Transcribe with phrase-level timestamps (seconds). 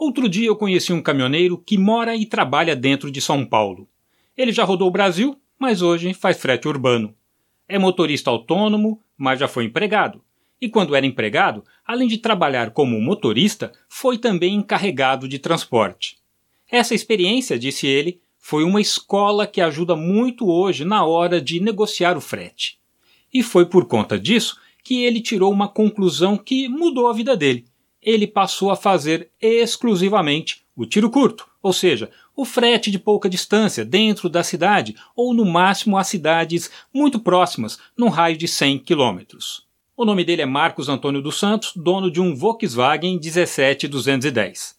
[0.00, 3.86] Outro dia eu conheci um caminhoneiro que mora e trabalha dentro de São Paulo.
[4.34, 7.14] Ele já rodou o Brasil, mas hoje faz frete urbano.
[7.68, 10.22] É motorista autônomo, mas já foi empregado.
[10.58, 16.16] E quando era empregado, além de trabalhar como motorista, foi também encarregado de transporte.
[16.70, 22.16] Essa experiência, disse ele, foi uma escola que ajuda muito hoje na hora de negociar
[22.16, 22.78] o frete.
[23.30, 27.66] E foi por conta disso que ele tirou uma conclusão que mudou a vida dele.
[28.02, 33.84] Ele passou a fazer exclusivamente o tiro curto, ou seja, o frete de pouca distância
[33.84, 39.68] dentro da cidade ou no máximo a cidades muito próximas, num raio de 100 quilômetros.
[39.94, 44.74] O nome dele é Marcos Antônio dos Santos, dono de um Volkswagen 17210.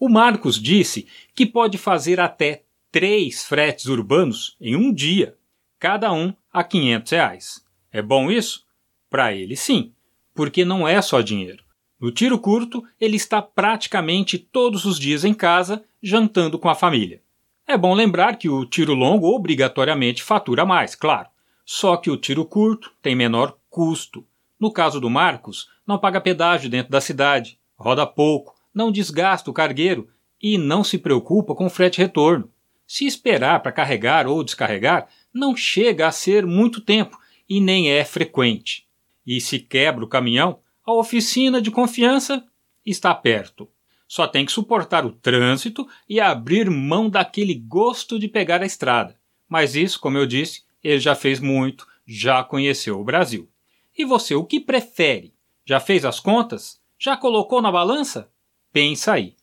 [0.00, 5.36] O Marcos disse que pode fazer até três fretes urbanos em um dia,
[5.78, 7.64] cada um a 500 reais.
[7.92, 8.64] É bom isso?
[9.08, 9.92] Para ele, sim,
[10.34, 11.65] porque não é só dinheiro.
[11.98, 17.22] No tiro curto, ele está praticamente todos os dias em casa, jantando com a família.
[17.66, 21.28] É bom lembrar que o tiro longo obrigatoriamente fatura mais, claro.
[21.64, 24.24] Só que o tiro curto tem menor custo.
[24.60, 29.54] No caso do Marcos, não paga pedágio dentro da cidade, roda pouco, não desgasta o
[29.54, 30.08] cargueiro
[30.40, 32.50] e não se preocupa com frete retorno.
[32.86, 38.04] Se esperar para carregar ou descarregar, não chega a ser muito tempo e nem é
[38.04, 38.86] frequente.
[39.26, 42.46] E se quebra o caminhão, a oficina de confiança
[42.84, 43.68] está perto.
[44.06, 49.18] Só tem que suportar o trânsito e abrir mão daquele gosto de pegar a estrada.
[49.48, 53.50] Mas isso, como eu disse, ele já fez muito, já conheceu o Brasil.
[53.98, 55.34] E você, o que prefere?
[55.64, 56.80] Já fez as contas?
[56.96, 58.30] Já colocou na balança?
[58.72, 59.34] Pensa aí.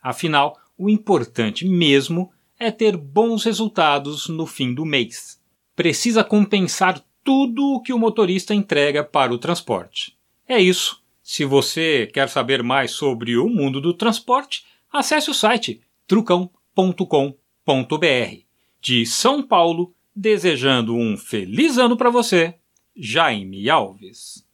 [0.00, 5.40] Afinal, o importante mesmo é ter bons resultados no fim do mês.
[5.74, 10.16] Precisa compensar tudo o que o motorista entrega para o transporte.
[10.52, 11.02] É isso.
[11.22, 17.06] Se você quer saber mais sobre o mundo do transporte, acesse o site trucão.com.br.
[18.78, 22.54] De São Paulo, desejando um feliz ano para você.
[22.94, 24.46] Jaime Alves.